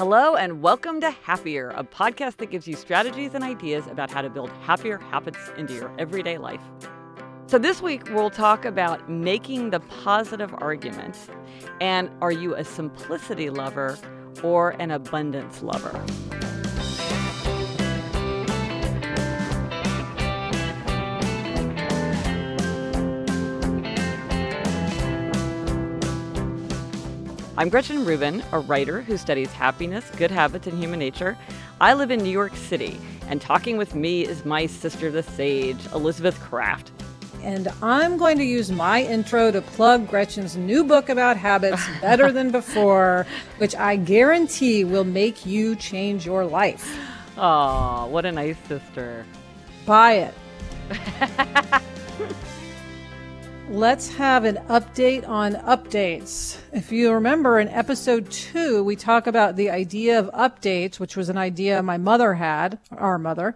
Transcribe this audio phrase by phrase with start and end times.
[0.00, 4.22] Hello, and welcome to Happier, a podcast that gives you strategies and ideas about how
[4.22, 6.62] to build happier habits into your everyday life.
[7.48, 11.18] So, this week we'll talk about making the positive argument
[11.82, 13.98] and are you a simplicity lover
[14.42, 16.02] or an abundance lover?
[27.60, 31.36] I'm Gretchen Rubin, a writer who studies happiness, good habits, and human nature.
[31.78, 32.98] I live in New York City,
[33.28, 36.90] and talking with me is my sister, the sage, Elizabeth Craft.
[37.42, 42.32] And I'm going to use my intro to plug Gretchen's new book about habits, Better
[42.32, 43.26] Than Before,
[43.58, 46.98] which I guarantee will make you change your life.
[47.36, 49.26] Oh, what a nice sister.
[49.84, 50.32] Buy
[50.88, 51.82] it.
[53.70, 56.58] Let's have an update on updates.
[56.72, 61.28] If you remember in episode two, we talk about the idea of updates, which was
[61.28, 63.54] an idea my mother had, our mother.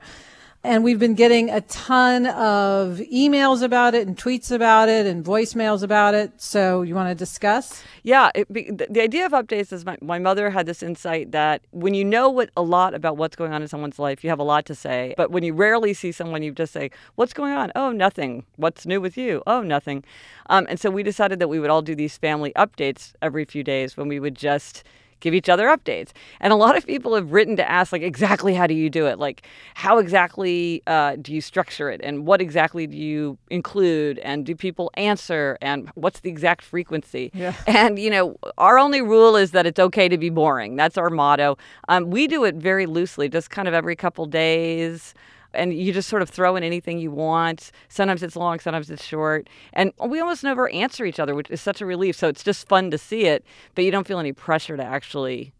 [0.65, 5.23] And we've been getting a ton of emails about it and tweets about it and
[5.23, 6.33] voicemails about it.
[6.41, 7.83] So you want to discuss?
[8.03, 11.93] Yeah, it, the, idea of updates is my, my mother had this insight that when
[11.93, 14.45] you know what a lot about what's going on in someone's life, you have a
[14.45, 15.13] lot to say.
[15.19, 18.87] But when you rarely see someone, you just say, "What's going on?" "Oh, nothing." "What's
[18.87, 20.03] new with you?" "Oh, nothing."
[20.49, 23.63] Um, and so we decided that we would all do these family updates every few
[23.65, 24.83] days when we would just
[25.25, 26.11] give each other updates.
[26.39, 29.07] And a lot of people have written to ask, like, exactly how do you do
[29.07, 29.19] it?
[29.19, 32.03] Like, how exactly uh, do you structure it?
[32.05, 34.19] And what exactly do you include?
[34.19, 35.57] And do people answer?
[35.63, 37.31] And what's the exact frequency?
[37.35, 37.55] Yeah.
[37.75, 40.77] And, you know, our only rule is that it's okay to be boring.
[40.77, 41.57] That's our motto.
[41.89, 45.13] Um, we do it very loosely, just kind of every couple days
[45.55, 47.71] and you just sort of throw in anything you want.
[47.89, 49.49] Sometimes it's long, sometimes it's short.
[49.73, 52.17] And we almost never answer each other, which is such a relief.
[52.17, 55.53] So it's just fun to see it, but you don't feel any pressure to actually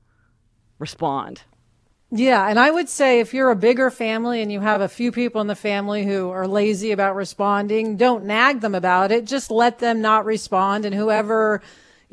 [0.79, 1.43] respond.
[2.11, 5.11] Yeah, and I would say if you're a bigger family and you have a few
[5.11, 9.25] people in the family who are lazy about responding, don't nag them about it.
[9.25, 11.61] Just let them not respond and whoever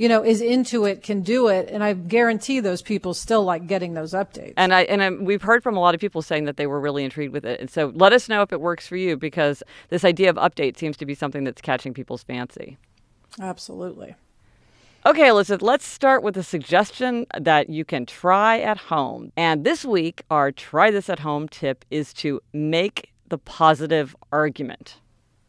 [0.01, 1.69] you know, is into it can do it.
[1.69, 4.55] And I guarantee those people still like getting those updates.
[4.57, 6.79] And I and I, we've heard from a lot of people saying that they were
[6.79, 7.59] really intrigued with it.
[7.59, 10.75] And so let us know if it works for you because this idea of update
[10.75, 12.79] seems to be something that's catching people's fancy.
[13.39, 14.15] Absolutely.
[15.05, 19.31] Okay, Elizabeth, let's start with a suggestion that you can try at home.
[19.37, 24.95] And this week, our try this at home tip is to make the positive argument.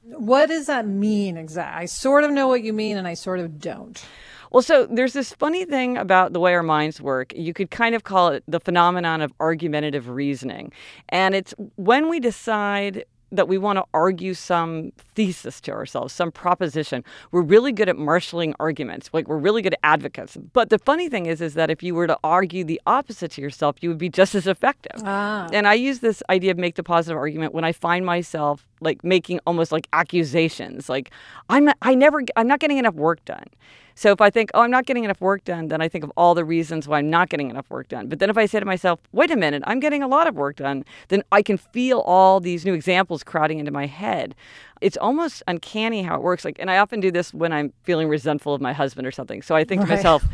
[0.03, 1.85] What does that mean exactly?
[1.85, 4.05] I sort of know what you mean and I sort of don't.
[4.53, 7.33] Well, so there's this funny thing about the way our minds work.
[7.35, 10.73] You could kind of call it the phenomenon of argumentative reasoning.
[11.09, 16.31] And it's when we decide that we want to argue some thesis to ourselves, some
[16.31, 17.03] proposition.
[17.31, 19.09] We're really good at marshaling arguments.
[19.12, 20.37] Like we're really good advocates.
[20.53, 23.41] But the funny thing is, is that if you were to argue the opposite to
[23.41, 25.01] yourself, you would be just as effective.
[25.05, 25.49] Ah.
[25.51, 29.03] And I use this idea of make the positive argument when I find myself like
[29.03, 30.91] making almost like accusations.
[30.91, 31.11] Like
[31.49, 33.47] I'm not, I never, I'm not getting enough work done.
[33.95, 36.13] So if I think, oh, I'm not getting enough work done, then I think of
[36.17, 38.09] all the reasons why I'm not getting enough work done.
[38.09, 40.35] But then if I say to myself, wait a minute, I'm getting a lot of
[40.35, 44.35] work done, then I can feel all these new examples crowding into my head.
[44.81, 46.45] It's almost uncanny how it works.
[46.45, 49.43] Like, and I often do this when I'm feeling resentful of my husband or something.
[49.43, 49.89] So I think right.
[49.89, 50.25] to myself,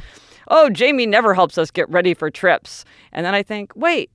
[0.49, 2.85] oh, Jamie never helps us get ready for trips.
[3.13, 4.11] And then I think, wait,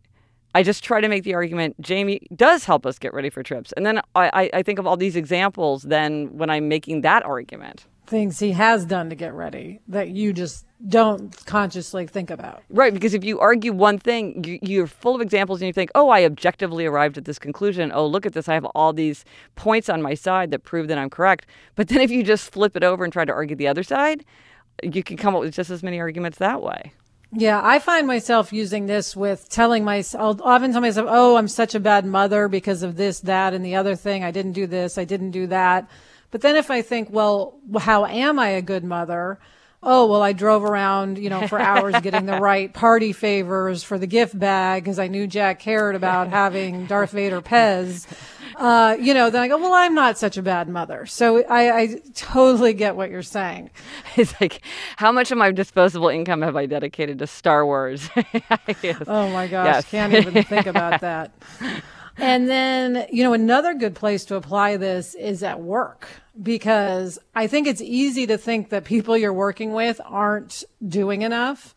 [0.56, 3.72] I just try to make the argument Jamie does help us get ready for trips.
[3.74, 7.86] And then I, I think of all these examples then when I'm making that argument
[8.06, 12.64] things he has done to get ready that you just don't consciously think about.
[12.70, 15.92] Right, because if you argue one thing, you, are full of examples and you think,
[15.96, 17.92] oh, I objectively arrived at this conclusion.
[17.94, 18.50] Oh, look at this.
[18.50, 19.24] I have all these
[19.56, 21.46] points on my side that prove that I'm correct.
[21.76, 24.26] But then if you just flip it over and try to argue the other side,
[24.82, 26.94] you can come up with just as many arguments that way.
[27.36, 31.48] Yeah, I find myself using this with telling myself, I'll often tell myself, oh, I'm
[31.48, 34.24] such a bad mother because of this, that, and the other thing.
[34.24, 35.00] I didn't do this.
[35.00, 35.90] I didn't do that.
[36.34, 39.38] But then if I think, well, how am I a good mother?
[39.84, 44.00] Oh, well, I drove around, you know, for hours getting the right party favors for
[44.00, 48.08] the gift bag because I knew Jack cared about having Darth Vader Pez.
[48.56, 51.06] Uh, you know, then I go, well, I'm not such a bad mother.
[51.06, 53.70] So I, I totally get what you're saying.
[54.16, 54.62] It's like,
[54.98, 58.10] how much of my disposable income have I dedicated to Star Wars?
[58.82, 59.04] yes.
[59.06, 59.86] Oh my gosh, yes.
[59.86, 61.32] can't even think about that.
[62.18, 66.08] And then, you know, another good place to apply this is at work
[66.42, 71.76] because I think it's easy to think that people you're working with aren't doing enough.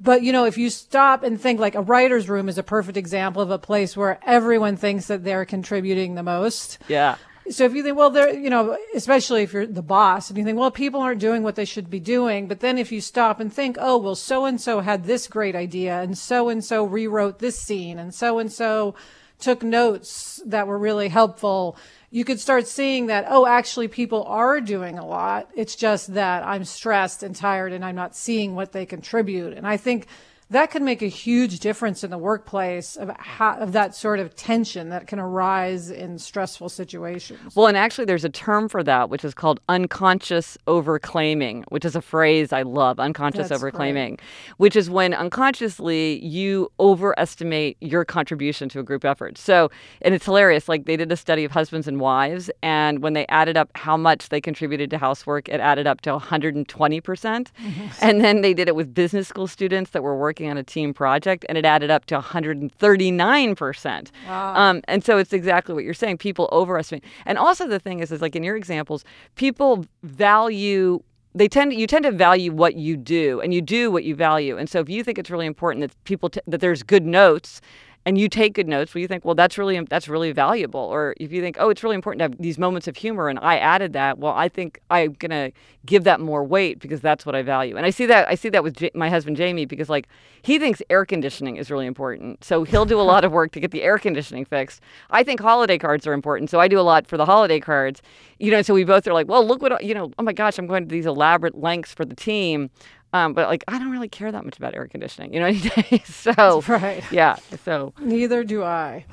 [0.00, 2.96] But, you know, if you stop and think like a writer's room is a perfect
[2.96, 6.78] example of a place where everyone thinks that they're contributing the most.
[6.88, 7.16] Yeah.
[7.50, 10.44] so if you think, well, there, you know, especially if you're the boss and you
[10.44, 12.48] think, well, people aren't doing what they should be doing.
[12.48, 15.56] But then if you stop and think, oh, well, so and so had this great
[15.56, 18.94] idea and so and so rewrote this scene and so and so
[19.42, 21.76] took notes that were really helpful.
[22.10, 25.50] You could start seeing that, oh, actually people are doing a lot.
[25.54, 29.52] It's just that I'm stressed and tired and I'm not seeing what they contribute.
[29.52, 30.06] And I think
[30.52, 34.36] that can make a huge difference in the workplace of, how, of that sort of
[34.36, 37.56] tension that can arise in stressful situations.
[37.56, 41.96] Well, and actually, there's a term for that, which is called unconscious overclaiming, which is
[41.96, 44.20] a phrase I love unconscious That's overclaiming, great.
[44.58, 49.38] which is when unconsciously you overestimate your contribution to a group effort.
[49.38, 49.70] So,
[50.02, 50.68] and it's hilarious.
[50.68, 53.96] Like they did a study of husbands and wives, and when they added up how
[53.96, 57.02] much they contributed to housework, it added up to 120%.
[57.02, 57.86] percent mm-hmm.
[58.02, 60.64] And then they did it with business school students that were working working on a
[60.64, 64.10] team project, and it added up to 139%.
[64.26, 64.54] Wow.
[64.54, 66.18] Um, and so it's exactly what you're saying.
[66.18, 67.04] People overestimate.
[67.26, 69.04] And also the thing is, is like in your examples,
[69.36, 71.00] people value
[71.34, 74.58] they tend you tend to value what you do and you do what you value
[74.58, 77.62] and so if you think it's really important that people t- that there's good notes
[78.04, 80.80] and you take good notes, well, you think, well, that's really that's really valuable.
[80.80, 83.38] Or if you think, oh, it's really important to have these moments of humor, and
[83.38, 85.52] I added that, well, I think I'm gonna
[85.86, 87.76] give that more weight because that's what I value.
[87.76, 90.08] And I see that I see that with J- my husband Jamie because like
[90.42, 93.60] he thinks air conditioning is really important, so he'll do a lot of work to
[93.60, 94.80] get the air conditioning fixed.
[95.10, 98.02] I think holiday cards are important, so I do a lot for the holiday cards.
[98.38, 100.10] You know, so we both are like, well, look what you know.
[100.18, 102.70] Oh my gosh, I'm going to these elaborate lengths for the team.
[103.12, 105.52] Um, but like I don't really care that much about air conditioning, you know.
[106.04, 107.36] so right, yeah.
[107.64, 109.04] So neither do I.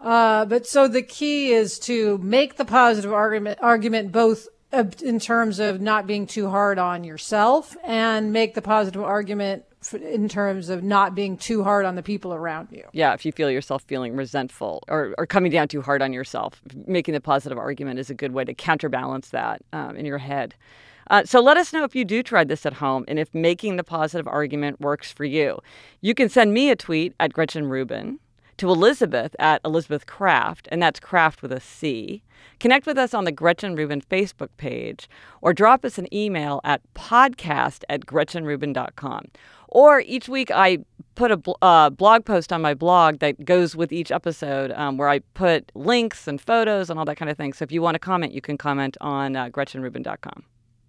[0.00, 4.48] Uh, but so the key is to make the positive argument argument both
[5.02, 9.64] in terms of not being too hard on yourself and make the positive argument
[9.94, 12.84] in terms of not being too hard on the people around you.
[12.92, 16.60] Yeah, if you feel yourself feeling resentful or, or coming down too hard on yourself,
[16.86, 20.54] making the positive argument is a good way to counterbalance that um, in your head.
[21.08, 23.76] Uh, so let us know if you do try this at home and if making
[23.76, 25.58] the positive argument works for you.
[26.00, 28.18] You can send me a tweet at Gretchen Rubin,
[28.58, 32.22] to Elizabeth at Elizabeth Craft, and that's Craft with a C.
[32.58, 35.08] Connect with us on the Gretchen Rubin Facebook page
[35.42, 39.26] or drop us an email at podcast at gretchenrubin.com.
[39.68, 40.78] Or each week I
[41.16, 45.08] put a uh, blog post on my blog that goes with each episode um, where
[45.08, 47.52] I put links and photos and all that kind of thing.
[47.52, 50.44] So if you want to comment, you can comment on uh, gretchenrubin.com.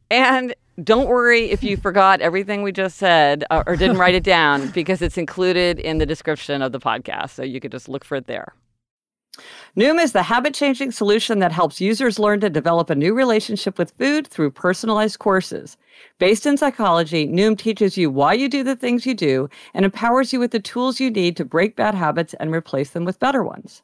[0.09, 4.23] And don't worry if you forgot everything we just said uh, or didn't write it
[4.37, 7.31] down because it's included in the description of the podcast.
[7.31, 8.53] So you could just look for it there.
[9.75, 13.77] Noom is the habit changing solution that helps users learn to develop a new relationship
[13.77, 15.77] with food through personalized courses.
[16.17, 20.33] Based in psychology, Noom teaches you why you do the things you do and empowers
[20.33, 23.43] you with the tools you need to break bad habits and replace them with better
[23.43, 23.83] ones.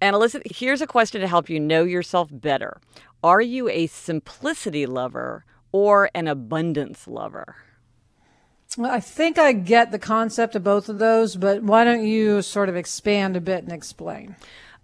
[0.00, 2.80] And Elizabeth, here's a question to help you know yourself better.
[3.22, 7.56] Are you a simplicity lover or an abundance lover?
[8.78, 12.40] Well, I think I get the concept of both of those, but why don't you
[12.40, 14.36] sort of expand a bit and explain?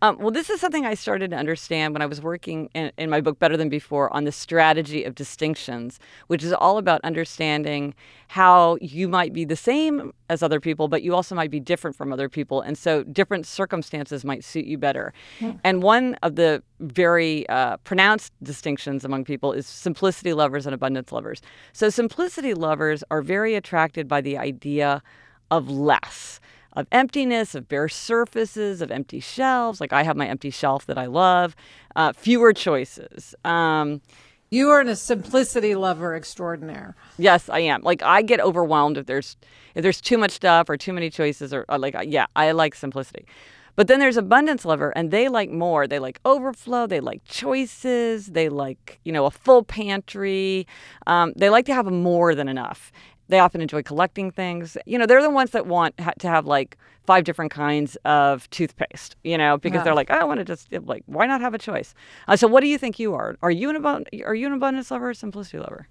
[0.06, 3.10] Um, well, this is something I started to understand when I was working in, in,
[3.10, 5.98] my book Better Than Before on the strategy of distinctions,
[6.28, 7.92] which is all about understanding
[8.28, 11.96] how you might be the same as other people, but you also might be different
[11.96, 12.60] from other people.
[12.60, 15.12] And so different circumstances might suit you better.
[15.40, 15.54] Yeah.
[15.64, 21.10] And one of the very uh, pronounced distinctions among people is simplicity lovers and abundance
[21.10, 21.42] lovers.
[21.72, 25.02] So simplicity lovers are very attracted by the idea
[25.50, 26.38] of less
[26.76, 29.80] of emptiness, of bare surfaces, of empty shelves.
[29.80, 31.56] Like I have my empty shelf that I love.
[31.96, 33.34] Uh, fewer choices.
[33.44, 34.02] Um,
[34.50, 36.94] you are a simplicity lover extraordinaire.
[37.18, 37.82] Yes, I am.
[37.82, 39.36] Like I get overwhelmed if there's
[39.74, 42.74] if there's too much stuff or too many choices or, or like yeah, I like
[42.74, 43.26] simplicity.
[43.74, 45.86] But then there's abundance lover and they like more.
[45.86, 46.86] They like overflow.
[46.86, 48.28] They like choices.
[48.28, 50.66] They like, you know, a full pantry.
[51.06, 52.90] Um, they like to have more than enough.
[53.28, 54.76] They often enjoy collecting things.
[54.86, 58.48] You know, they're the ones that want ha- to have like five different kinds of
[58.50, 59.84] toothpaste, you know, because Yeah.
[59.84, 61.94] they're like, I want to just like, why not have a choice?
[62.28, 63.36] Uh, so, what do you think you are?
[63.42, 65.88] Are you an abund- are you an abundance lover or simplicity lover?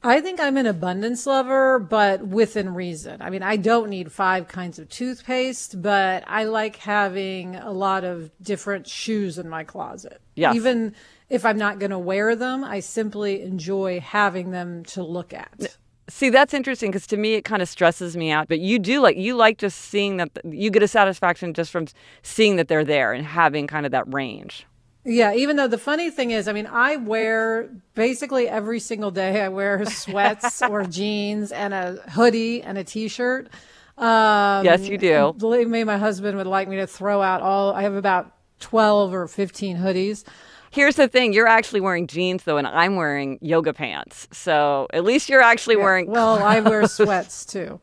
[0.00, 3.20] I think I'm an abundance lover, but within reason.
[3.20, 8.04] I mean, I don't need five kinds of toothpaste, but I like having a lot
[8.04, 10.20] of different shoes in my closet.
[10.36, 10.54] Yes.
[10.54, 10.94] Even
[11.28, 15.76] if I'm not going to wear them, I simply enjoy having them to look at.
[16.08, 18.48] See, that's interesting because to me it kind of stresses me out.
[18.48, 21.86] But you do like you like just seeing that you get a satisfaction just from
[22.22, 24.66] seeing that they're there and having kind of that range.
[25.04, 29.40] Yeah, even though the funny thing is, I mean, I wear basically every single day,
[29.42, 33.48] I wear sweats or jeans and a hoodie and a t shirt.
[33.96, 35.34] Um, Yes, you do.
[35.36, 39.14] Believe me, my husband would like me to throw out all, I have about 12
[39.14, 40.24] or 15 hoodies.
[40.70, 44.28] Here's the thing: you're actually wearing jeans though, and I'm wearing yoga pants.
[44.32, 46.08] So at least you're actually wearing.
[46.08, 47.80] Well, I wear sweats too.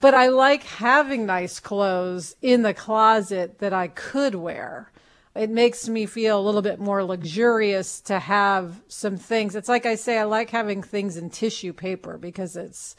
[0.00, 4.90] But I like having nice clothes in the closet that I could wear.
[5.34, 9.54] It makes me feel a little bit more luxurious to have some things.
[9.54, 12.96] It's like I say, I like having things in tissue paper because it's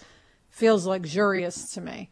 [0.50, 2.10] feels luxurious to me.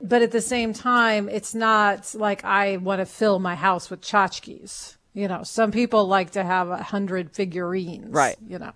[0.00, 4.00] But at the same time, it's not like I want to fill my house with
[4.00, 4.96] tchotchkes.
[5.12, 8.10] You know, some people like to have a hundred figurines.
[8.10, 8.36] Right.
[8.46, 8.72] You know.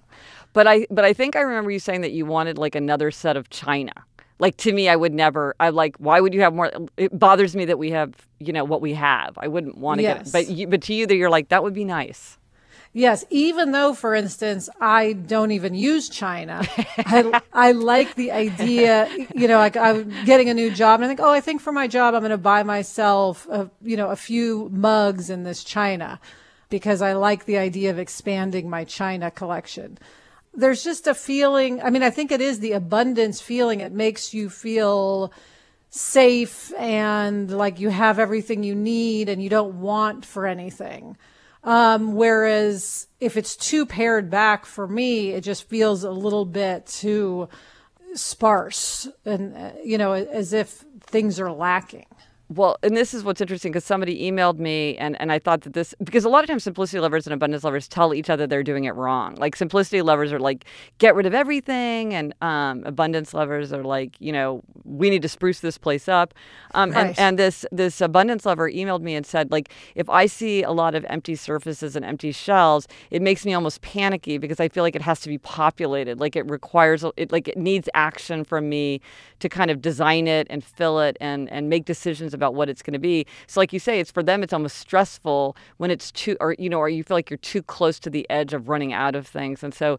[0.53, 3.37] But I but I think I remember you saying that you wanted like another set
[3.37, 3.93] of china.
[4.39, 5.55] Like to me, I would never.
[5.61, 5.97] I like.
[5.99, 6.73] Why would you have more?
[6.97, 9.35] It bothers me that we have, you know, what we have.
[9.39, 10.17] I wouldn't want to get.
[10.19, 10.29] Yes.
[10.29, 10.33] It.
[10.33, 12.37] But you, but to you, that you're like that would be nice.
[12.97, 16.63] Yes, even though, for instance, I don't even use China,
[16.99, 19.09] I, I like the idea.
[19.35, 21.73] You know, like I'm getting a new job, and I think, oh, I think for
[21.73, 25.65] my job, I'm going to buy myself, a, you know, a few mugs in this
[25.65, 26.21] China,
[26.71, 29.99] because I like the idea of expanding my China collection.
[30.55, 31.83] There's just a feeling.
[31.83, 33.81] I mean, I think it is the abundance feeling.
[33.81, 35.33] It makes you feel
[35.91, 41.17] safe and like you have everything you need, and you don't want for anything.
[41.65, 46.87] Um, whereas if it's too pared back for me, it just feels a little bit
[46.87, 47.49] too
[48.15, 52.07] sparse and, uh, you know, as if things are lacking.
[52.51, 55.73] Well, and this is what's interesting because somebody emailed me, and, and I thought that
[55.73, 58.63] this because a lot of times simplicity lovers and abundance lovers tell each other they're
[58.63, 59.35] doing it wrong.
[59.37, 60.67] Like simplicity lovers are like
[60.99, 65.29] get rid of everything, and um, abundance lovers are like you know we need to
[65.29, 66.35] spruce this place up.
[66.75, 67.07] Um, Right.
[67.07, 70.71] and, and this this abundance lover emailed me and said like if I see a
[70.71, 74.83] lot of empty surfaces and empty shelves, it makes me almost panicky because I feel
[74.83, 76.21] like it has to be populated.
[76.21, 79.01] Like it requires it like it needs action from me
[79.41, 82.83] to kind of design it and fill it and and make decisions about what it's
[82.83, 83.27] going to be.
[83.47, 86.69] So like you say, it's for them it's almost stressful when it's too or you
[86.69, 89.27] know or you feel like you're too close to the edge of running out of
[89.27, 89.63] things.
[89.63, 89.99] And so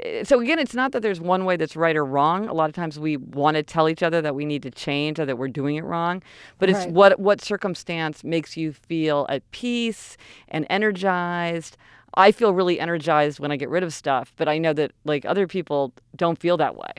[0.00, 2.48] eh, so again, it's not that there's one way that's right or wrong.
[2.48, 5.20] A lot of times we want to tell each other that we need to change
[5.20, 6.22] or that we're doing it wrong,
[6.58, 6.90] but it's Right.
[6.90, 10.16] what what circumstance makes you feel at peace
[10.48, 11.76] and energized.
[12.16, 15.24] I feel really energized when I get rid of stuff, but I know that like
[15.24, 16.92] other people don't feel that way.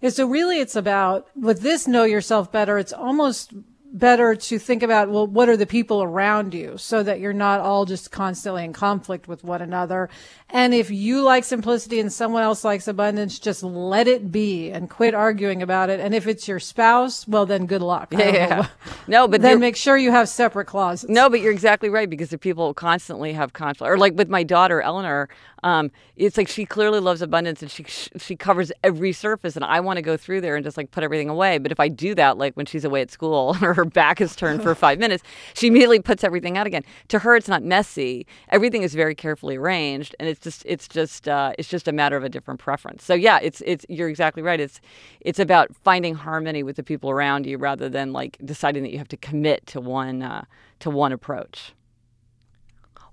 [0.00, 3.52] Yeah, so really it's about with this know yourself better, it's almost
[3.92, 7.60] better to think about well what are the people around you so that you're not
[7.60, 10.08] all just constantly in conflict with one another
[10.48, 14.88] and if you like simplicity and someone else likes abundance just let it be and
[14.90, 18.12] quit arguing about it and if it's your spouse well then good luck.
[18.12, 18.68] Yeah.
[19.06, 22.30] No, but then make sure you have separate closets No, but you're exactly right because
[22.30, 25.28] the people constantly have conflict, or like with my daughter Eleanor,
[25.62, 29.80] um, it's like she clearly loves abundance and she she covers every surface, and I
[29.80, 31.58] want to go through there and just like put everything away.
[31.58, 34.36] But if I do that, like when she's away at school or her back is
[34.36, 35.22] turned for five minutes,
[35.54, 36.84] she immediately puts everything out again.
[37.08, 38.26] To her, it's not messy.
[38.50, 42.16] Everything is very carefully arranged, and it's just it's just uh, it's just a matter
[42.16, 43.04] of a different preference.
[43.04, 44.60] So yeah, it's it's you're exactly right.
[44.60, 44.80] It's
[45.20, 48.98] it's about finding harmony with the people around you rather than like deciding that you
[48.98, 50.44] have to commit to one uh,
[50.80, 51.72] to one approach.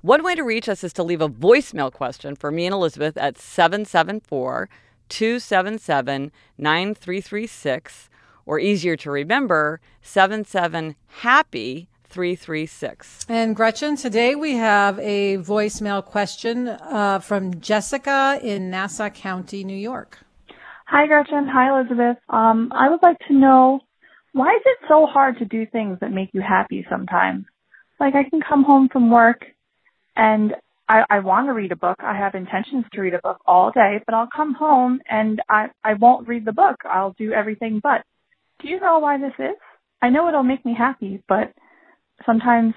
[0.02, 3.18] One way to reach us is to leave a voicemail question for me and Elizabeth
[3.18, 4.70] at 774
[5.10, 8.10] 277 9336,
[8.48, 13.26] or easier to remember, 77 Happy 336.
[13.30, 19.78] And Gretchen, today we have a voicemail question uh, from Jessica in Nassau County, New
[19.78, 20.20] York.
[20.88, 21.48] Hi, Gretchen.
[21.48, 22.18] Hi, Elizabeth.
[22.30, 23.82] Um, I would like to know
[24.32, 27.46] why is it so hard to do things that make you happy sometimes?
[28.00, 29.46] Like I can come home from work
[30.16, 30.56] and
[30.88, 31.98] I, I want to read a book.
[32.00, 35.70] I have intentions to read a book all day, but I'll come home and I,
[35.84, 36.78] I won't read the book.
[36.86, 38.04] I'll do everything but.
[38.60, 39.56] Do you know why this is?
[40.02, 41.54] I know it'll make me happy, but
[42.26, 42.74] sometimes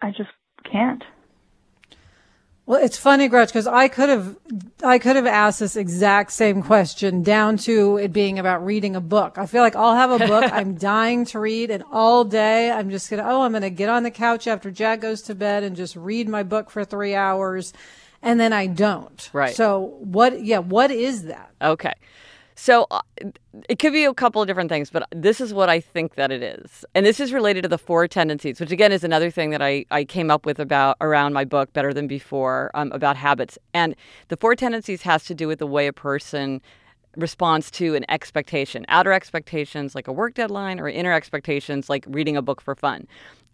[0.00, 0.30] I just
[0.70, 1.02] can't.
[2.68, 4.36] Well, it's funny, Gretch, because I could have
[4.84, 9.00] I could have asked this exact same question down to it being about reading a
[9.00, 9.38] book.
[9.38, 12.90] I feel like I'll have a book I'm dying to read and all day I'm
[12.90, 15.34] just going to, oh, I'm going to get on the couch after Jack goes to
[15.34, 17.72] bed and just read my book for three hours.
[18.20, 19.30] And then I don't.
[19.32, 19.56] Right.
[19.56, 21.50] So what, yeah, what is that?
[21.62, 21.94] Okay.
[22.60, 23.02] So uh,
[23.68, 26.32] it could be a couple of different things, but this is what I think that
[26.32, 26.84] it is.
[26.92, 29.86] And this is related to the four tendencies, which again is another thing that I,
[29.92, 33.58] I came up with about around my book, Better Than Before, um, about habits.
[33.74, 33.94] And
[34.26, 36.60] the four tendencies has to do with the way a person
[37.16, 42.36] responds to an expectation outer expectations like a work deadline or inner expectations like reading
[42.36, 43.08] a book for fun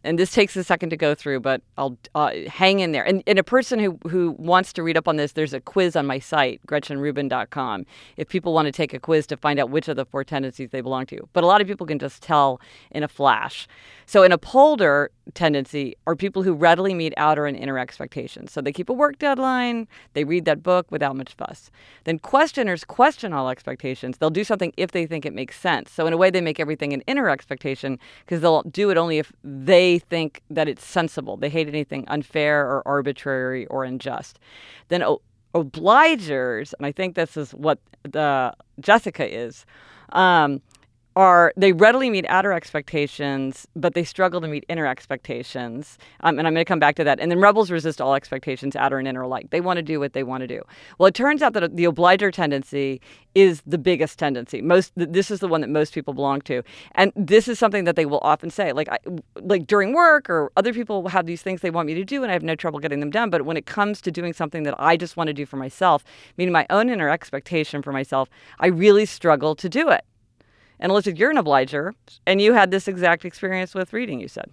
[0.05, 3.05] and this takes a second to go through, but I'll uh, hang in there.
[3.05, 5.97] And, and, a person who, who wants to read up on this, there's a quiz
[5.97, 9.89] on my site, GretchenRubin.com, if people want to take a quiz to find out which
[9.89, 11.29] of the four tendencies they belong to.
[11.33, 13.67] But a lot of people can just tell in a flash.
[14.07, 18.53] So, an upholder tendency are people who readily meet outer and inner expectations.
[18.53, 21.71] So, they keep a work deadline, they read that book without much fuss.
[22.05, 24.19] Then, questioners question all expectations.
[24.19, 25.91] They'll do something if they think it makes sense.
[25.91, 29.19] So, in a way, they make everything an inner expectation because they'll do it only
[29.19, 31.37] if they think that it's sensible.
[31.37, 34.39] They hate anything unfair or arbitrary or unjust.
[34.89, 35.23] Then, o-
[35.55, 39.65] obligers, and I think this is what the Jessica is.
[40.11, 40.61] Um,
[41.17, 45.99] are they readily meet outer expectations, but they struggle to meet inner expectations.
[46.21, 47.21] Um, and I'm going to come back to that.
[47.21, 49.51] And then rebels resist all expectations, outer and inner alike.
[49.51, 50.63] They want to do what they want to do.
[50.99, 53.01] Well, it turns out that the obliger tendency
[53.35, 54.61] is the biggest tendency.
[54.63, 57.97] Most this is the one that most people belong to, and this is something that
[57.97, 58.99] they will often say, like I,
[59.37, 62.31] like during work or other people have these things they want me to do, and
[62.31, 63.31] I have no trouble getting them done.
[63.31, 66.05] But when it comes to doing something that I just want to do for myself,
[66.37, 68.29] meaning my own inner expectation for myself,
[68.61, 70.05] I really struggle to do it.
[70.85, 71.95] And Elizabeth, you're an obliger,
[72.27, 74.51] and you had this exact experience with reading, you said.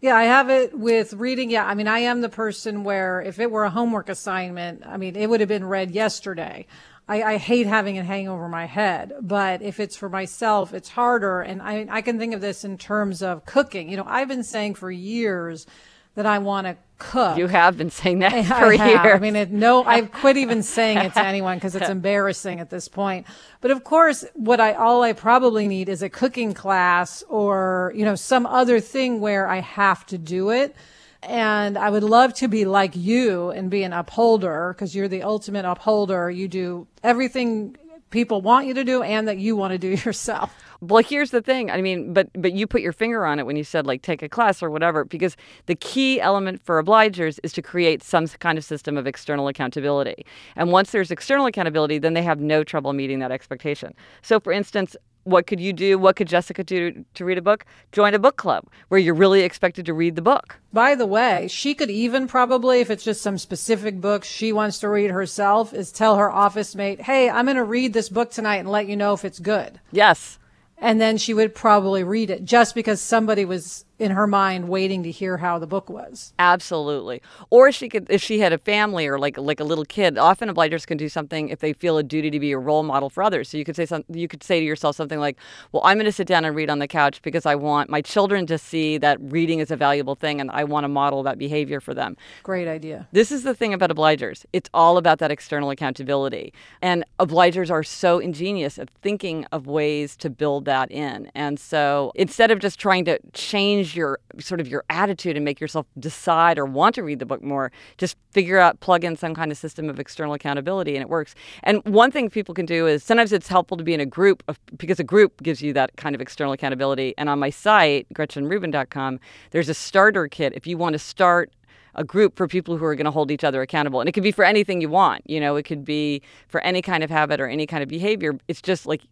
[0.00, 1.48] Yeah, I have it with reading.
[1.48, 4.96] Yeah, I mean, I am the person where if it were a homework assignment, I
[4.96, 6.66] mean, it would have been read yesterday.
[7.06, 10.88] I, I hate having it hang over my head, but if it's for myself, it's
[10.88, 11.40] harder.
[11.40, 13.88] And I, I can think of this in terms of cooking.
[13.88, 15.68] You know, I've been saying for years
[16.14, 17.36] that I want to cook.
[17.36, 19.16] You have been saying that for I years.
[19.16, 22.70] I mean, it, no, I've quit even saying it to anyone because it's embarrassing at
[22.70, 23.26] this point.
[23.60, 28.04] But of course, what I all I probably need is a cooking class or you
[28.04, 30.74] know some other thing where I have to do it.
[31.22, 35.22] And I would love to be like you and be an upholder because you're the
[35.22, 36.30] ultimate upholder.
[36.30, 37.78] You do everything
[38.10, 40.54] people want you to do and that you want to do yourself.
[40.86, 41.70] Well, here's the thing.
[41.70, 44.22] I mean, but but you put your finger on it when you said like take
[44.22, 48.58] a class or whatever, because the key element for obligers is to create some kind
[48.58, 50.26] of system of external accountability.
[50.56, 53.94] And once there's external accountability, then they have no trouble meeting that expectation.
[54.20, 55.98] So, for instance, what could you do?
[55.98, 57.64] What could Jessica do to read a book?
[57.92, 60.60] Join a book club where you're really expected to read the book.
[60.70, 64.80] By the way, she could even probably, if it's just some specific book she wants
[64.80, 68.30] to read herself, is tell her office mate, hey, I'm going to read this book
[68.30, 69.80] tonight and let you know if it's good.
[69.90, 70.38] Yes
[70.78, 75.02] and then she would probably read it just because somebody was in her mind waiting
[75.02, 76.32] to hear how the book was.
[76.38, 77.22] Absolutely.
[77.50, 80.48] Or she could if she had a family or like like a little kid, often
[80.48, 83.22] obligers can do something if they feel a duty to be a role model for
[83.22, 83.48] others.
[83.48, 85.38] So you could say something you could say to yourself something like,
[85.72, 88.00] "Well, I'm going to sit down and read on the couch because I want my
[88.00, 91.38] children to see that reading is a valuable thing and I want to model that
[91.38, 93.08] behavior for them." Great idea.
[93.12, 94.44] This is the thing about obligers.
[94.52, 96.52] It's all about that external accountability.
[96.82, 101.30] And obligers are so ingenious at thinking of ways to build that in.
[101.34, 105.60] And so instead of just trying to change your sort of your attitude and make
[105.60, 107.72] yourself decide or want to read the book more.
[107.98, 111.34] Just figure out, plug in some kind of system of external accountability, and it works.
[111.62, 114.42] And one thing people can do is sometimes it's helpful to be in a group
[114.48, 117.14] of, because a group gives you that kind of external accountability.
[117.16, 121.52] And on my site, GretchenRubin.com, there's a starter kit if you want to start
[121.94, 124.00] a group for people who are going to hold each other accountable.
[124.00, 125.22] And it could be for anything you want.
[125.30, 128.36] You know, it could be for any kind of habit or any kind of behavior.
[128.48, 129.02] It's just like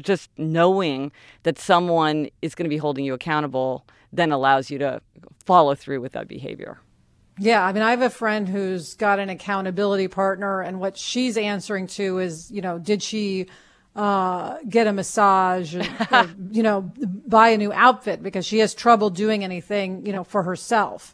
[0.00, 5.00] just knowing that someone is going to be holding you accountable then allows you to
[5.44, 6.78] follow through with that behavior.
[7.38, 11.36] Yeah, I mean, I have a friend who's got an accountability partner, and what she's
[11.36, 13.46] answering to is, you know, did she
[13.94, 15.84] uh, get a massage, or,
[16.50, 16.92] you know,
[17.26, 21.12] buy a new outfit because she has trouble doing anything, you know, for herself.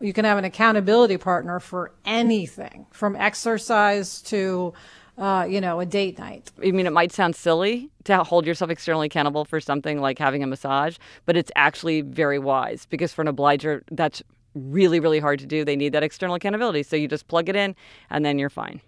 [0.00, 4.74] You can have an accountability partner for anything from exercise to
[5.16, 6.50] uh, you know, a date night.
[6.62, 10.42] I mean, it might sound silly to hold yourself externally accountable for something like having
[10.42, 10.96] a massage,
[11.26, 14.22] but it's actually very wise because for an obliger, that's
[14.54, 15.64] really, really hard to do.
[15.64, 16.82] They need that external accountability.
[16.82, 17.74] So you just plug it in
[18.10, 18.80] and then you're fine.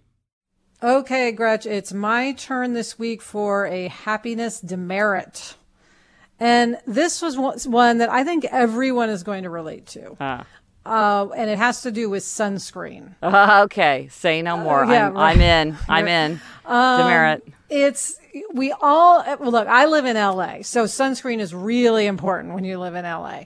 [0.82, 5.56] Okay, Gretch, it's my turn this week for a happiness demerit.
[6.38, 10.16] And this was one that I think everyone is going to relate to.
[10.20, 10.44] Ah.
[10.86, 13.14] Uh, and it has to do with sunscreen.
[13.22, 14.84] Uh, okay, say no more.
[14.84, 15.36] Uh, yeah, I'm, right.
[15.36, 15.78] I'm in.
[15.88, 16.40] I'm in.
[16.64, 17.46] Demerit.
[17.68, 18.18] It's
[18.52, 19.68] we all well, look.
[19.68, 23.44] I live in LA, so sunscreen is really important when you live in LA,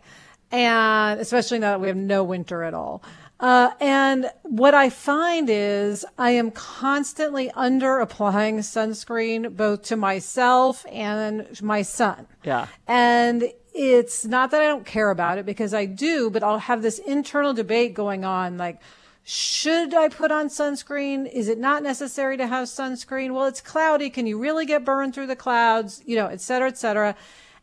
[0.50, 3.03] and especially now that we have no winter at all.
[3.40, 10.85] Uh, and what I find is I am constantly under applying sunscreen both to myself
[10.90, 12.26] and my son.
[12.44, 12.66] Yeah.
[12.87, 16.83] And it's not that I don't care about it because I do, but I'll have
[16.83, 18.80] this internal debate going on like,
[19.22, 21.30] should I put on sunscreen?
[21.30, 23.33] Is it not necessary to have sunscreen?
[23.33, 24.11] Well, it's cloudy.
[24.11, 26.02] Can you really get burned through the clouds?
[26.04, 27.14] You know, et cetera, et cetera.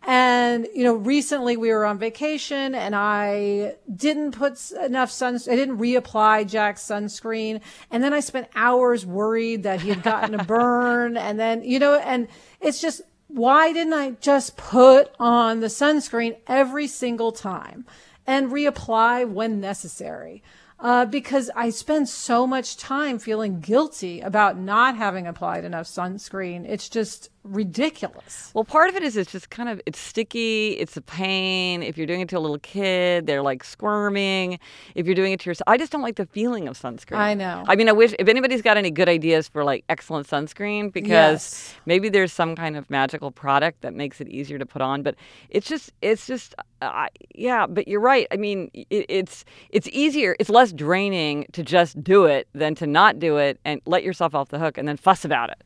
[0.04, 5.56] And, you know, recently we were on vacation and I didn't put enough sun, I
[5.56, 7.62] didn't reapply Jack's sunscreen.
[7.92, 11.18] And then I spent hours worried that he had gotten a burn.
[11.18, 12.28] And then, you know, and
[12.62, 17.86] it's just, why didn't I just put on the sunscreen every single time
[18.26, 20.44] and reapply when necessary?
[20.80, 26.66] Uh, because I spend so much time feeling guilty about not having applied enough sunscreen.
[26.70, 28.52] It's just ridiculous.
[28.54, 31.84] Well, part of it is it's just kind of it's sticky, it's a pain.
[31.84, 34.60] If you're doing it to a little kid, they're like squirming.
[34.96, 37.18] If you're doing it to yourself, I just don't like the feeling of sunscreen.
[37.18, 37.64] I know.
[37.68, 41.08] I mean, I wish if anybody's got any good ideas for like excellent sunscreen because
[41.10, 41.76] Yes.
[41.86, 45.16] maybe there's some kind of magical product that makes it easier to put on, but
[45.50, 48.28] it's just it's just uh, yeah, but you're right.
[48.32, 52.86] I mean, it, it's it's easier, it's less draining to just do it than to
[52.88, 55.58] not do it and let yourself off the hook and then fuss about it.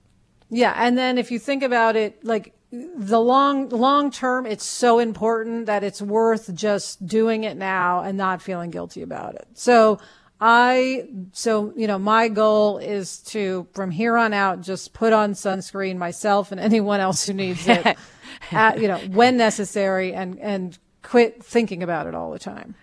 [0.51, 4.99] Yeah, and then if you think about it, like the long long term, it's so
[4.99, 9.47] important that it's worth just doing it now and not feeling guilty about it.
[9.53, 9.99] So
[10.41, 15.33] I so you know my goal is to from here on out just put on
[15.33, 17.97] sunscreen myself and anyone else who needs it,
[18.51, 22.75] at, you know when necessary and and quit thinking about it all the time.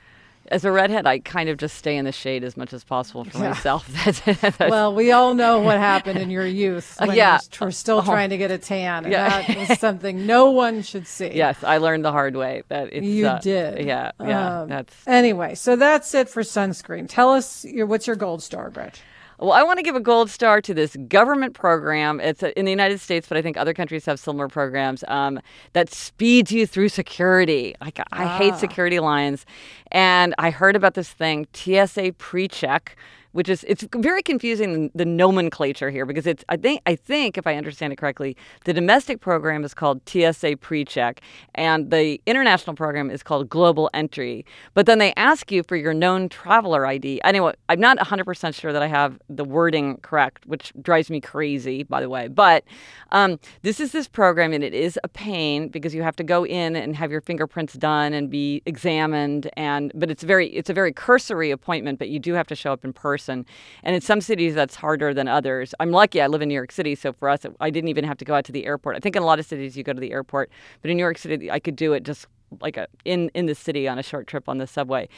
[0.51, 3.25] As a redhead, I kind of just stay in the shade as much as possible
[3.25, 3.51] for Yeah.
[3.51, 3.87] myself.
[4.05, 7.39] That's, that's, Well, we all know what happened in your youth when yeah.
[7.53, 9.43] you were still trying to get a tan, and Yeah.
[9.43, 11.33] that was something no one should see.
[11.35, 13.05] yes, I learned the hard way that it's.
[13.07, 13.87] You uh, did.
[13.87, 14.61] Yeah, yeah.
[14.63, 17.07] Um, that's Anyway, so that's it for sunscreen.
[17.09, 19.01] Tell us your what's your gold star, Gretch?
[19.41, 22.19] Well, I want to give a gold star to this government program.
[22.19, 25.39] It's uh, in the United States, but I think other countries have similar programs um,
[25.75, 27.77] that speeds you through security.
[27.81, 29.47] Like I hate security lines,
[29.93, 32.97] and I heard about this thing TSA PreCheck,
[33.39, 37.47] which is it's very confusing the nomenclature here because it's I think I think if
[37.47, 41.19] I understand it correctly, the domestic program is called TSA PreCheck,
[41.55, 44.45] and the international program is called Global Entry.
[44.75, 47.21] But then they ask you for your known traveler ID.
[47.23, 51.85] Anyway, I'm not 100% sure that I have the wording correct, which drives me crazy,
[51.85, 52.27] by the way.
[52.27, 52.65] But
[53.13, 56.45] um, this is this program, and it is a pain because you have to go
[56.45, 59.49] in and have your fingerprints done and be examined.
[59.57, 62.73] And but it's very it's a very cursory appointment, but you do have to show
[62.73, 63.28] up in person.
[63.29, 63.47] And
[63.95, 65.75] in some cities, that's harder than others.
[65.81, 68.19] I'm lucky; I live in New York City, so for us, I didn't even have
[68.19, 68.97] to go out to the airport.
[68.97, 70.51] I think in a lot of cities you go to the airport,
[70.83, 72.27] but in New York City, I could do it just
[72.61, 75.09] like a in in the city on a short trip on the subway.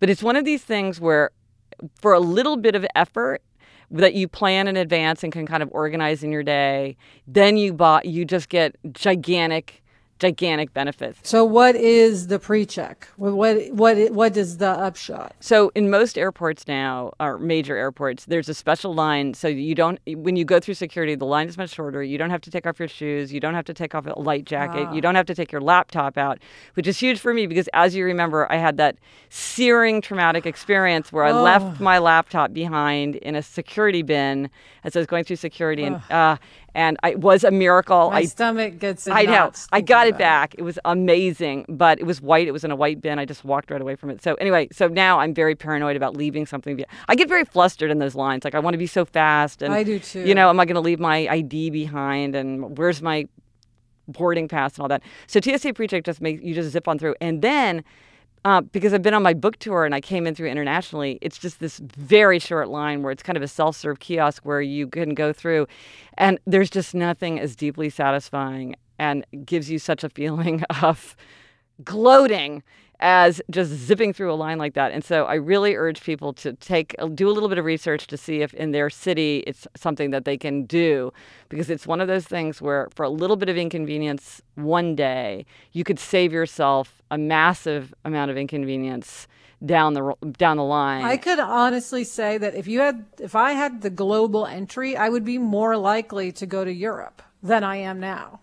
[0.00, 1.30] But it's one of these things where
[2.00, 3.42] for a little bit of effort
[3.90, 7.72] that you plan in advance and can kind of organize in your day, then you
[7.72, 9.82] bought you just get gigantic
[10.18, 11.20] gigantic benefits.
[11.22, 13.08] So, what is the pre-check?
[13.16, 13.34] What
[13.72, 15.34] what what, is the upshot?
[15.40, 19.34] So in most airports now, or major airports, there's a special line.
[19.34, 22.02] So you don't, when you go through security, the line is much shorter.
[22.02, 23.32] You don't have to take off your shoes.
[23.32, 24.92] You don't have to take off a light jacket.
[24.92, 26.38] You don't have to take your laptop out,
[26.74, 28.96] which is huge for me because, as you remember, I had that
[29.28, 34.50] searing traumatic experience where I left my laptop behind in a security bin
[34.84, 36.36] as I was going through security, and uh,
[36.74, 38.10] and I, it was a miracle.
[38.10, 39.06] My I stomach gets.
[39.06, 39.52] in I know.
[39.72, 40.54] I got it back.
[40.58, 42.46] It was amazing, but it was white.
[42.46, 43.18] It was in a white bin.
[43.18, 44.22] I just walked right away from it.
[44.22, 46.82] So anyway, so now I'm very paranoid about leaving something.
[47.08, 48.44] I get very flustered in those lines.
[48.44, 50.20] Like I want to be so fast, and I do too.
[50.20, 52.34] You know, am I going to leave my ID behind?
[52.34, 53.26] And where's my
[54.06, 55.02] boarding pass and all that?
[55.26, 57.84] So TSA PreCheck just makes you just zip on through, and then.
[58.44, 61.38] Uh, because I've been on my book tour and I came in through internationally, it's
[61.38, 64.86] just this very short line where it's kind of a self serve kiosk where you
[64.86, 65.66] can go through.
[66.16, 71.16] And there's just nothing as deeply satisfying and gives you such a feeling of
[71.84, 72.62] gloating
[73.00, 74.92] as just zipping through a line like that.
[74.92, 78.06] And so I really urge people to take uh, do a little bit of research
[78.08, 81.12] to see if in their city it's something that they can do
[81.48, 85.46] because it's one of those things where for a little bit of inconvenience one day,
[85.72, 89.28] you could save yourself a massive amount of inconvenience
[89.64, 91.04] down the down the line.
[91.04, 95.08] I could honestly say that if you had, if I had the global entry, I
[95.08, 98.40] would be more likely to go to Europe than I am now,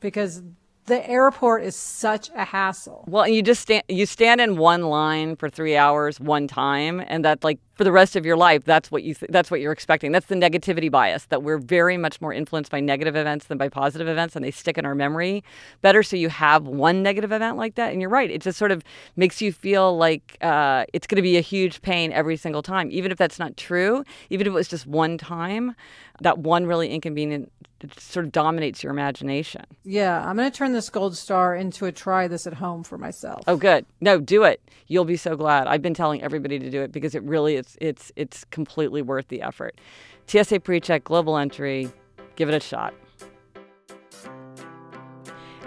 [0.00, 0.42] because
[0.86, 3.04] the airport is such a hassle.
[3.06, 7.24] Well, you just stand you stand in one line for 3 hours one time and
[7.24, 9.72] that like for the rest of your life that's what you th- that's what you're
[9.72, 10.12] expecting.
[10.12, 13.68] That's the negativity bias that we're very much more influenced by negative events than by
[13.68, 15.44] positive events and they stick in our memory
[15.82, 18.30] better so you have one negative event like that and you're right.
[18.30, 18.82] It just sort of
[19.14, 22.88] makes you feel like uh, it's going to be a huge pain every single time
[22.90, 25.74] even if that's not true, even if it was just one time,
[26.22, 29.64] that one really inconvenient it sort of dominates your imagination.
[29.84, 32.96] Yeah, I'm going to turn this gold star into a try this at home for
[32.96, 33.42] myself.
[33.46, 33.84] Oh, good.
[34.00, 34.62] No, do it.
[34.86, 35.66] You'll be so glad.
[35.66, 37.65] I've been telling everybody to do it because it really is.
[37.66, 39.80] It's it's it's completely worth the effort.
[40.26, 41.90] TSA PreCheck Global Entry.
[42.36, 42.94] Give it a shot.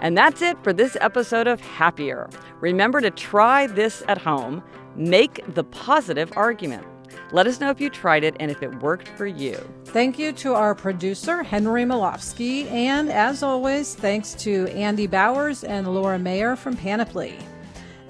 [0.00, 2.30] And that's it for this episode of Happier.
[2.60, 4.62] Remember to try this at home.
[4.96, 6.86] Make the positive argument.
[7.32, 9.56] Let us know if you tried it and if it worked for you.
[9.84, 12.68] Thank you to our producer, Henry Molofsky.
[12.70, 17.38] And as always, thanks to Andy Bowers and Laura Mayer from Panoply.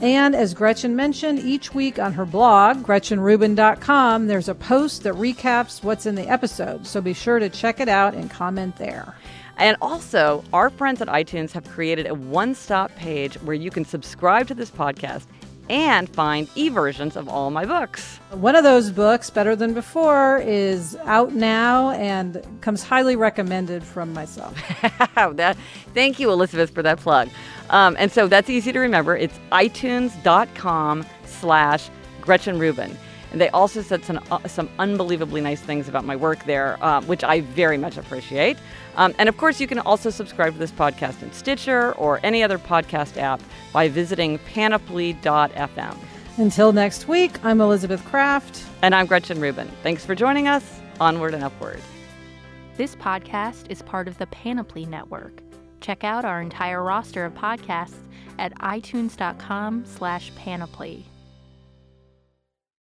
[0.01, 5.85] And as Gretchen mentioned, each week on her blog, GretchenRubin.com, there's a post that recaps
[5.85, 6.87] what's in the episode.
[6.87, 9.15] So be sure to check it out and comment there.
[9.59, 13.85] And also, our friends at iTunes have created a one stop page where you can
[13.85, 15.27] subscribe to this podcast
[15.71, 18.19] and find e versions of all my books.
[18.33, 24.13] One of those books, Better Than Before, is out now and comes highly recommended from
[24.13, 24.55] myself.
[25.15, 25.57] that,
[25.95, 27.29] thank you, Elizabeth, for that plug.
[27.71, 29.17] Um, and so that's easy to remember.
[29.17, 31.89] It's itunes.com slash
[32.21, 32.97] Gretchen Rubin.
[33.33, 37.01] And they also said some, uh, some unbelievably nice things about my work there, uh,
[37.03, 38.57] which I very much appreciate.
[38.97, 42.43] Um, and of course, you can also subscribe to this podcast in Stitcher or any
[42.43, 43.41] other podcast app
[43.73, 45.97] by visiting panoply.fm.
[46.39, 48.65] Until next week, I'm Elizabeth Craft.
[48.83, 49.71] And I'm Gretchen Rubin.
[49.83, 50.81] Thanks for joining us.
[50.99, 51.81] Onward and upward.
[52.77, 55.43] This podcast is part of the Panoply Network.
[55.81, 58.07] Check out our entire roster of podcasts
[58.39, 61.10] at itunes.com slash panoply.